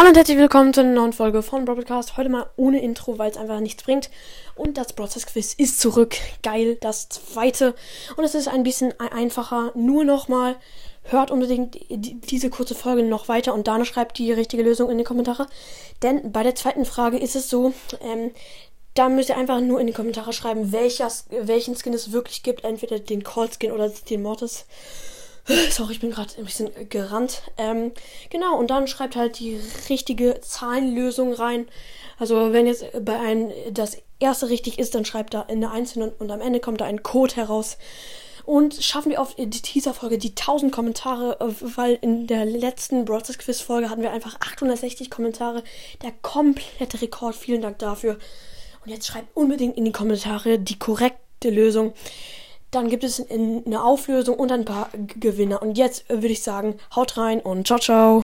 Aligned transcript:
Hallo 0.00 0.08
und 0.08 0.16
herzlich 0.16 0.38
willkommen 0.38 0.72
zu 0.72 0.80
einer 0.80 0.94
neuen 0.94 1.12
Folge 1.12 1.42
von 1.42 1.66
Broadcast. 1.66 2.16
Heute 2.16 2.30
mal 2.30 2.48
ohne 2.56 2.80
Intro, 2.80 3.18
weil 3.18 3.30
es 3.30 3.36
einfach 3.36 3.60
nichts 3.60 3.82
bringt. 3.82 4.08
Und 4.54 4.78
das 4.78 4.94
Broadcast 4.94 5.26
Quiz 5.26 5.52
ist 5.52 5.78
zurück. 5.78 6.16
Geil, 6.42 6.78
das 6.80 7.10
zweite. 7.10 7.74
Und 8.16 8.24
es 8.24 8.34
ist 8.34 8.48
ein 8.48 8.62
bisschen 8.62 8.98
einfacher. 8.98 9.72
Nur 9.74 10.04
nochmal, 10.04 10.56
hört 11.02 11.30
unbedingt 11.30 11.78
diese 11.90 12.48
kurze 12.48 12.74
Folge 12.74 13.02
noch 13.02 13.28
weiter 13.28 13.52
und 13.52 13.68
Dana 13.68 13.84
schreibt 13.84 14.16
die 14.16 14.32
richtige 14.32 14.62
Lösung 14.62 14.88
in 14.88 14.96
die 14.96 15.04
Kommentare. 15.04 15.46
Denn 16.00 16.32
bei 16.32 16.44
der 16.44 16.54
zweiten 16.54 16.86
Frage 16.86 17.18
ist 17.18 17.36
es 17.36 17.50
so, 17.50 17.74
ähm, 18.00 18.30
da 18.94 19.10
müsst 19.10 19.28
ihr 19.28 19.36
einfach 19.36 19.60
nur 19.60 19.82
in 19.82 19.86
die 19.86 19.92
Kommentare 19.92 20.32
schreiben, 20.32 20.72
welcher, 20.72 21.12
welchen 21.28 21.76
Skin 21.76 21.92
es 21.92 22.10
wirklich 22.10 22.42
gibt. 22.42 22.64
Entweder 22.64 23.00
den 23.00 23.22
Call 23.22 23.50
Skin 23.52 23.70
oder 23.70 23.90
den 23.90 24.22
Mortis. 24.22 24.64
Sorry, 25.70 25.92
ich 25.92 26.00
bin 26.00 26.10
gerade 26.10 26.30
ein 26.36 26.44
bisschen 26.44 26.70
gerannt. 26.88 27.42
Ähm, 27.56 27.92
genau, 28.28 28.58
und 28.58 28.70
dann 28.70 28.88
schreibt 28.88 29.14
halt 29.14 29.38
die 29.38 29.60
richtige 29.88 30.40
Zahlenlösung 30.40 31.32
rein. 31.32 31.68
Also 32.18 32.52
wenn 32.52 32.66
jetzt 32.66 32.84
bei 33.04 33.18
einem 33.18 33.50
das 33.70 33.96
erste 34.18 34.48
richtig 34.48 34.78
ist, 34.78 34.94
dann 34.94 35.04
schreibt 35.04 35.32
da 35.32 35.42
in 35.42 35.60
der 35.60 35.70
einzelnen 35.70 36.10
und 36.18 36.30
am 36.30 36.40
Ende 36.40 36.60
kommt 36.60 36.80
da 36.80 36.86
ein 36.86 37.02
Code 37.02 37.36
heraus. 37.36 37.78
Und 38.44 38.82
schaffen 38.82 39.10
wir 39.10 39.20
auf 39.20 39.36
dieser 39.36 39.94
Folge 39.94 40.18
die 40.18 40.30
1000 40.30 40.72
Kommentare, 40.72 41.36
weil 41.60 41.98
in 42.00 42.26
der 42.26 42.44
letzten 42.44 43.04
Broadcast 43.04 43.38
Quiz 43.38 43.60
Folge 43.60 43.90
hatten 43.90 44.02
wir 44.02 44.10
einfach 44.10 44.40
860 44.40 45.08
Kommentare. 45.08 45.62
Der 46.02 46.12
komplette 46.22 47.00
Rekord. 47.00 47.36
Vielen 47.36 47.62
Dank 47.62 47.78
dafür. 47.78 48.18
Und 48.84 48.90
jetzt 48.90 49.06
schreibt 49.06 49.36
unbedingt 49.36 49.76
in 49.76 49.84
die 49.84 49.92
Kommentare 49.92 50.58
die 50.58 50.78
korrekte 50.78 51.50
Lösung. 51.50 51.92
Dann 52.70 52.88
gibt 52.88 53.04
es 53.04 53.24
eine 53.30 53.82
Auflösung 53.82 54.36
und 54.36 54.52
ein 54.52 54.64
paar 54.64 54.90
Gewinner. 55.18 55.60
Und 55.62 55.76
jetzt 55.76 56.08
würde 56.08 56.28
ich 56.28 56.42
sagen, 56.42 56.74
haut 56.94 57.16
rein 57.16 57.40
und 57.40 57.66
ciao, 57.66 57.78
ciao. 57.78 58.18